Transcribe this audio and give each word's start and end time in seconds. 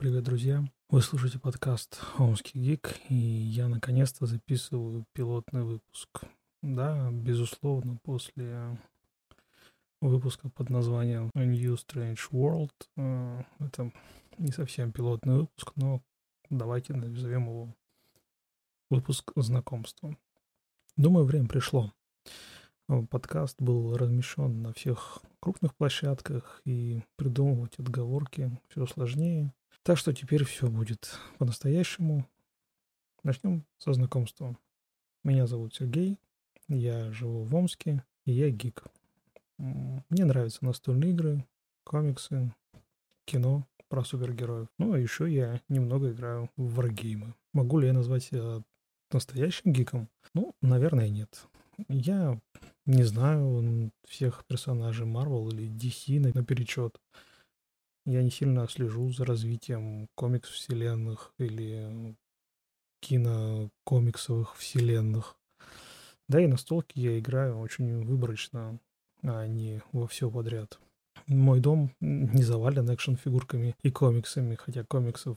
Привет, 0.00 0.22
друзья! 0.22 0.64
Вы 0.90 1.02
слушаете 1.02 1.40
подкаст 1.40 2.00
«Омский 2.18 2.60
гик», 2.60 2.94
и 3.08 3.16
я 3.16 3.66
наконец-то 3.66 4.26
записываю 4.26 5.04
пилотный 5.12 5.64
выпуск. 5.64 6.20
Да, 6.62 7.10
безусловно, 7.10 7.98
после 8.04 8.78
выпуска 10.00 10.50
под 10.50 10.70
названием 10.70 11.32
A 11.34 11.44
New 11.44 11.74
Strange 11.74 12.20
World. 12.30 12.70
Э, 12.96 13.42
это 13.58 13.90
не 14.38 14.52
совсем 14.52 14.92
пилотный 14.92 15.38
выпуск, 15.38 15.72
но 15.74 16.00
давайте 16.48 16.94
назовем 16.94 17.46
его 17.46 17.74
выпуск 18.90 19.32
знакомства. 19.34 20.16
Думаю, 20.96 21.26
время 21.26 21.48
пришло. 21.48 21.92
Подкаст 23.10 23.60
был 23.60 23.96
размещен 23.96 24.62
на 24.62 24.72
всех 24.74 25.18
крупных 25.40 25.74
площадках, 25.74 26.62
и 26.64 27.02
придумывать 27.16 27.76
отговорки 27.80 28.56
все 28.68 28.86
сложнее. 28.86 29.52
Так 29.88 29.96
что 29.96 30.12
теперь 30.12 30.44
все 30.44 30.66
будет 30.68 31.18
по-настоящему. 31.38 32.28
Начнем 33.22 33.64
со 33.78 33.94
знакомства. 33.94 34.54
Меня 35.24 35.46
зовут 35.46 35.74
Сергей, 35.74 36.18
я 36.68 37.10
живу 37.10 37.44
в 37.44 37.54
Омске, 37.54 38.04
и 38.26 38.32
я 38.32 38.50
гик. 38.50 38.84
Мне 39.56 40.26
нравятся 40.26 40.62
настольные 40.62 41.12
игры, 41.12 41.42
комиксы, 41.84 42.54
кино 43.24 43.66
про 43.88 44.04
супергероев. 44.04 44.68
Ну, 44.76 44.92
а 44.92 44.98
еще 44.98 45.26
я 45.26 45.62
немного 45.70 46.12
играю 46.12 46.50
в 46.58 46.74
варгеймы. 46.74 47.32
Могу 47.54 47.78
ли 47.78 47.86
я 47.86 47.94
назвать 47.94 48.24
себя 48.24 48.62
настоящим 49.10 49.72
гиком? 49.72 50.10
Ну, 50.34 50.54
наверное, 50.60 51.08
нет. 51.08 51.46
Я 51.88 52.38
не 52.84 53.04
знаю 53.04 53.90
всех 54.06 54.44
персонажей 54.46 55.06
Marvel 55.06 55.48
или 55.48 55.66
DC 55.66 56.34
наперечет. 56.34 57.00
Я 58.08 58.22
не 58.22 58.30
сильно 58.30 58.66
слежу 58.66 59.12
за 59.12 59.26
развитием 59.26 60.08
комикс-вселенных 60.14 61.34
или 61.36 62.16
кинокомиксовых 63.00 64.56
вселенных. 64.56 65.36
Да 66.26 66.40
и 66.40 66.46
на 66.46 66.56
столке 66.56 67.02
я 67.02 67.18
играю 67.18 67.58
очень 67.58 68.02
выборочно, 68.06 68.80
а 69.22 69.46
не 69.46 69.82
во 69.92 70.06
все 70.06 70.30
подряд. 70.30 70.78
Мой 71.26 71.60
дом 71.60 71.90
не 72.00 72.42
завален 72.42 72.88
экшн-фигурками 72.88 73.76
и 73.82 73.90
комиксами, 73.90 74.54
хотя 74.54 74.84
комиксов 74.84 75.36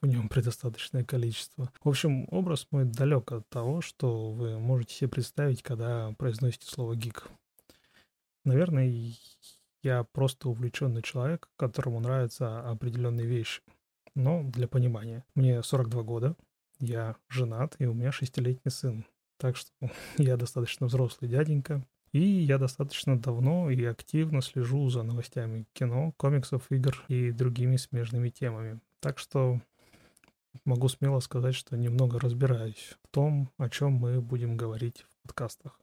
в 0.00 0.06
нем 0.06 0.28
предостаточное 0.30 1.04
количество. 1.04 1.70
В 1.84 1.88
общем, 1.90 2.28
образ 2.30 2.66
мой 2.70 2.86
далек 2.86 3.30
от 3.30 3.46
того, 3.50 3.82
что 3.82 4.30
вы 4.30 4.58
можете 4.58 4.94
себе 4.94 5.10
представить, 5.10 5.62
когда 5.62 6.14
произносите 6.16 6.66
слово 6.66 6.96
«гик». 6.96 7.28
Наверное, 8.46 8.86
я 9.86 10.02
просто 10.02 10.48
увлеченный 10.48 11.02
человек, 11.02 11.48
которому 11.56 12.00
нравятся 12.00 12.60
определенные 12.68 13.26
вещи. 13.26 13.62
Но 14.14 14.42
для 14.42 14.66
понимания. 14.66 15.24
Мне 15.34 15.62
42 15.62 16.02
года, 16.02 16.36
я 16.80 17.16
женат, 17.28 17.76
и 17.78 17.86
у 17.86 17.94
меня 17.94 18.10
шестилетний 18.10 18.72
сын. 18.72 19.06
Так 19.38 19.56
что 19.56 19.70
я 20.18 20.36
достаточно 20.36 20.88
взрослый 20.88 21.30
дяденька. 21.30 21.86
И 22.12 22.20
я 22.20 22.58
достаточно 22.58 23.18
давно 23.18 23.70
и 23.70 23.84
активно 23.84 24.40
слежу 24.40 24.88
за 24.88 25.02
новостями 25.02 25.66
кино, 25.72 26.12
комиксов, 26.16 26.62
игр 26.70 27.04
и 27.08 27.30
другими 27.30 27.76
смежными 27.76 28.30
темами. 28.30 28.80
Так 29.00 29.18
что 29.18 29.60
могу 30.64 30.88
смело 30.88 31.20
сказать, 31.20 31.54
что 31.54 31.76
немного 31.76 32.18
разбираюсь 32.18 32.96
в 33.04 33.08
том, 33.10 33.50
о 33.58 33.68
чем 33.68 33.92
мы 33.92 34.20
будем 34.20 34.56
говорить 34.56 35.02
в 35.02 35.28
подкастах. 35.28 35.78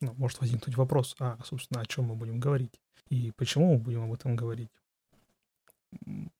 Ну, 0.00 0.14
может 0.14 0.40
возникнуть 0.40 0.76
вопрос, 0.76 1.16
а, 1.18 1.38
собственно, 1.44 1.80
о 1.80 1.86
чем 1.86 2.04
мы 2.06 2.14
будем 2.14 2.38
говорить 2.38 2.80
и 3.08 3.32
почему 3.32 3.74
мы 3.74 3.78
будем 3.78 4.04
об 4.04 4.12
этом 4.12 4.36
говорить. 4.36 4.70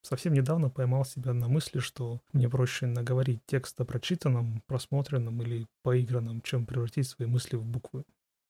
Совсем 0.03 0.33
недавно 0.35 0.69
поймал 0.69 1.05
себя 1.05 1.33
на 1.33 1.49
мысли, 1.49 1.79
что 1.79 2.21
мне 2.33 2.49
проще 2.49 2.87
наговорить 2.87 3.41
текст 3.47 3.81
о 3.81 3.85
прочитанном, 3.85 4.63
просмотренном 4.67 5.43
или 5.43 5.67
поигранном, 5.83 6.43
чем 6.43 6.67
превратить 6.67 7.09
свои 7.09 7.29
мысли 7.29 7.57
в 7.57 7.65
буквы. 7.65 8.05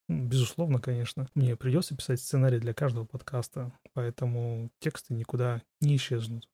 Безусловно, 0.07 0.79
конечно, 0.79 1.27
мне 1.33 1.55
придется 1.55 1.95
писать 1.95 2.19
сценарий 2.19 2.59
для 2.59 2.73
каждого 2.73 3.05
подкаста, 3.05 3.71
поэтому 3.93 4.69
тексты 4.79 5.13
никуда 5.13 5.63
не 5.81 5.95
исчезнут. 5.95 6.47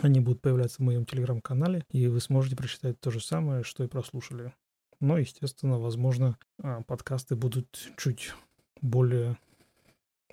Они 0.00 0.20
будут 0.20 0.40
появляться 0.40 0.76
в 0.76 0.84
моем 0.84 1.04
телеграм-канале, 1.04 1.84
и 1.90 2.06
вы 2.06 2.20
сможете 2.20 2.56
прочитать 2.56 3.00
то 3.00 3.10
же 3.10 3.20
самое, 3.20 3.64
что 3.64 3.82
и 3.82 3.88
прослушали. 3.88 4.54
Но, 5.00 5.18
естественно, 5.18 5.78
возможно, 5.78 6.38
а, 6.62 6.82
подкасты 6.82 7.34
будут 7.34 7.90
чуть 7.96 8.34
более 8.80 9.36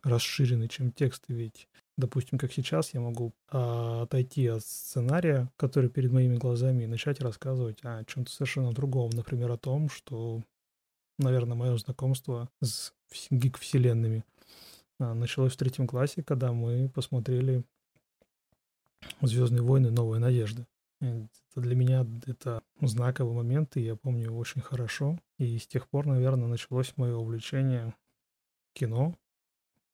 расширены, 0.03 0.67
чем 0.67 0.91
тексты, 0.91 1.33
ведь, 1.33 1.67
допустим, 1.97 2.37
как 2.37 2.51
сейчас, 2.51 2.93
я 2.93 2.99
могу 2.99 3.33
а, 3.49 4.03
отойти 4.03 4.47
от 4.47 4.63
сценария, 4.63 5.51
который 5.57 5.89
перед 5.89 6.11
моими 6.11 6.35
глазами, 6.35 6.83
и 6.83 6.87
начать 6.87 7.19
рассказывать 7.19 7.79
о 7.83 8.03
чем-то 8.03 8.31
совершенно 8.31 8.71
другом, 8.71 9.09
например, 9.11 9.51
о 9.51 9.57
том, 9.57 9.89
что, 9.89 10.41
наверное, 11.17 11.55
мое 11.55 11.77
знакомство 11.77 12.49
с 12.61 12.93
гик-вселенными 13.31 14.23
а, 14.99 15.13
началось 15.13 15.53
в 15.53 15.57
третьем 15.57 15.87
классе, 15.87 16.23
когда 16.23 16.51
мы 16.51 16.89
посмотрели 16.89 17.63
Звездные 19.21 19.61
войны 19.61 19.91
Новая 19.91 20.19
надежда. 20.19 20.67
Это 20.99 21.61
для 21.61 21.75
меня 21.75 22.05
это 22.25 22.61
знаковый 22.81 23.35
момент, 23.35 23.77
и 23.77 23.81
я 23.81 23.95
помню 23.95 24.25
его 24.25 24.37
очень 24.37 24.61
хорошо. 24.61 25.19
И 25.37 25.57
с 25.57 25.67
тех 25.67 25.87
пор, 25.87 26.07
наверное, 26.07 26.47
началось 26.47 26.93
мое 26.97 27.15
увлечение 27.15 27.95
кино 28.73 29.15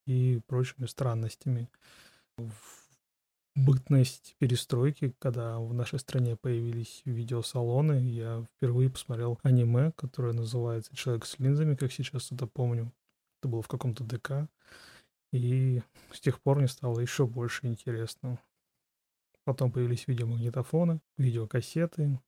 и 0.05 0.41
прочими 0.47 0.85
странностями. 0.85 1.69
В 2.37 2.53
бытность 3.55 4.35
перестройки, 4.39 5.13
когда 5.19 5.59
в 5.59 5.73
нашей 5.73 5.99
стране 5.99 6.35
появились 6.35 7.01
видеосалоны, 7.05 7.99
я 8.09 8.45
впервые 8.55 8.89
посмотрел 8.89 9.39
аниме, 9.43 9.91
которое 9.95 10.33
называется 10.33 10.95
«Человек 10.95 11.25
с 11.25 11.37
линзами», 11.39 11.75
как 11.75 11.91
сейчас 11.91 12.31
это 12.31 12.47
помню. 12.47 12.91
Это 13.41 13.49
было 13.49 13.61
в 13.61 13.67
каком-то 13.67 14.03
ДК. 14.03 14.49
И 15.31 15.81
с 16.11 16.19
тех 16.19 16.39
пор 16.41 16.57
мне 16.57 16.67
стало 16.67 16.99
еще 16.99 17.25
больше 17.25 17.67
интересно. 17.67 18.39
Потом 19.45 19.71
появились 19.71 20.07
видеомагнитофоны, 20.07 21.01
видеокассеты, 21.17 22.19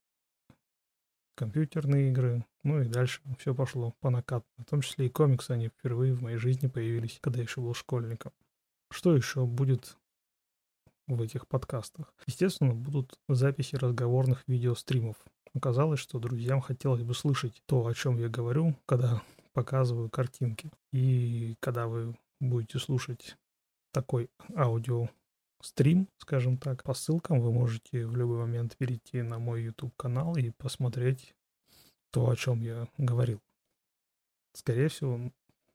компьютерные 1.36 2.10
игры, 2.10 2.46
ну 2.64 2.82
и 2.82 2.88
дальше 2.88 3.22
все 3.38 3.54
пошло 3.54 3.94
по 4.00 4.10
накату. 4.10 4.46
В 4.58 4.66
том 4.66 4.82
числе 4.82 5.08
и 5.08 5.10
комиксы, 5.10 5.52
они 5.52 5.68
впервые 5.68 6.14
в 6.14 6.22
моей 6.22 6.38
жизни 6.38 6.68
появились, 6.68 7.20
когда 7.22 7.40
я 7.40 7.44
еще 7.44 7.62
был 7.62 7.74
школьником. 7.74 8.32
Что 8.92 9.16
еще 9.16 9.46
будет 9.46 9.98
в 11.08 11.22
этих 11.22 11.48
подкастах? 11.48 12.14
Естественно, 12.26 12.74
будут 12.74 13.20
записи 13.28 13.76
разговорных 13.76 14.44
видеостримов. 14.48 15.18
Оказалось, 15.54 16.00
что 16.00 16.20
друзьям 16.20 16.62
хотелось 16.62 17.04
бы 17.04 17.14
слышать 17.14 17.62
то, 17.66 17.86
о 17.86 17.94
чем 17.94 18.18
я 18.18 18.30
говорю, 18.30 18.76
когда 18.86 19.22
показываю 19.54 20.10
картинки. 20.10 20.72
И 20.92 21.56
когда 21.60 21.88
вы 21.88 22.16
будете 22.40 22.80
слушать 22.80 23.38
такой 23.92 24.30
аудио 24.56 25.10
стрим, 25.62 26.10
скажем 26.18 26.58
так. 26.58 26.84
По 26.84 26.94
ссылкам 26.94 27.42
вы 27.42 27.52
можете 27.52 28.06
в 28.06 28.16
любой 28.16 28.40
момент 28.40 28.76
перейти 28.78 29.22
на 29.22 29.40
мой 29.40 29.64
YouTube-канал 29.64 30.36
и 30.36 30.52
посмотреть 30.52 31.36
то, 32.12 32.30
о 32.30 32.36
чем 32.36 32.62
я 32.62 32.88
говорил. 32.98 33.42
Скорее 34.54 34.88
всего, 34.88 35.32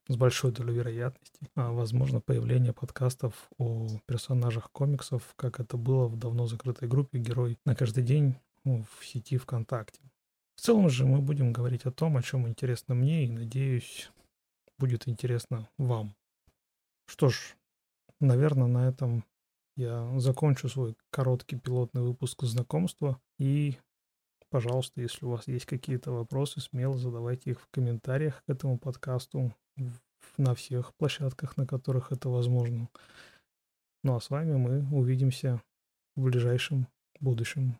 с 0.07 0.15
большой 0.17 0.51
долей 0.51 0.73
вероятности, 0.73 1.49
а 1.55 1.71
возможно 1.71 2.19
появление 2.19 2.73
подкастов 2.73 3.49
о 3.57 3.87
персонажах 4.05 4.71
комиксов, 4.71 5.33
как 5.35 5.59
это 5.59 5.77
было 5.77 6.07
в 6.07 6.17
давно 6.17 6.47
закрытой 6.47 6.87
группе 6.87 7.19
«Герой 7.19 7.57
на 7.65 7.75
каждый 7.75 8.03
день» 8.03 8.35
в 8.63 8.87
сети 9.03 9.37
ВКонтакте. 9.37 10.01
В 10.55 10.61
целом 10.61 10.89
же 10.89 11.05
мы 11.05 11.19
будем 11.19 11.53
говорить 11.53 11.85
о 11.85 11.91
том, 11.91 12.17
о 12.17 12.21
чем 12.21 12.47
интересно 12.47 12.93
мне, 12.93 13.25
и, 13.25 13.29
надеюсь, 13.29 14.11
будет 14.77 15.07
интересно 15.07 15.69
вам. 15.77 16.15
Что 17.05 17.29
ж, 17.29 17.55
наверное, 18.19 18.67
на 18.67 18.87
этом 18.87 19.23
я 19.81 20.19
закончу 20.19 20.69
свой 20.69 20.95
короткий 21.09 21.57
пилотный 21.57 22.01
выпуск 22.01 22.43
знакомства. 22.43 23.19
И, 23.39 23.77
пожалуйста, 24.49 25.01
если 25.01 25.25
у 25.25 25.29
вас 25.29 25.47
есть 25.47 25.65
какие-то 25.65 26.11
вопросы, 26.11 26.61
смело 26.61 26.97
задавайте 26.97 27.51
их 27.51 27.61
в 27.61 27.67
комментариях 27.71 28.43
к 28.45 28.49
этому 28.49 28.77
подкасту 28.77 29.53
на 30.37 30.55
всех 30.55 30.93
площадках, 30.95 31.57
на 31.57 31.65
которых 31.65 32.11
это 32.11 32.29
возможно. 32.29 32.89
Ну 34.03 34.15
а 34.15 34.21
с 34.21 34.29
вами 34.29 34.55
мы 34.55 34.87
увидимся 34.95 35.61
в 36.15 36.23
ближайшем 36.23 36.87
будущем. 37.19 37.77